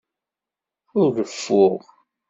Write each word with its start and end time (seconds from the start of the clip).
Ur 0.99 1.09
reffuɣ. 1.17 1.81